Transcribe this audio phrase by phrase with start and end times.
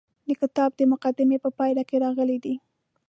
[0.27, 2.55] د کتاب د مقدمې په پای کې راغلي دي.